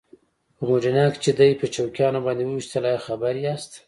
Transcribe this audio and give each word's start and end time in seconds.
په 0.55 0.61
موډینا 0.67 1.03
کې 1.11 1.19
چې 1.23 1.31
یې 1.31 1.35
دی 1.39 1.51
په 1.59 1.65
چوکیانو 1.75 2.19
باندې 2.25 2.43
وويشتل 2.45 2.83
ایا 2.89 2.99
خبر 3.07 3.33
یاست؟ 3.45 3.71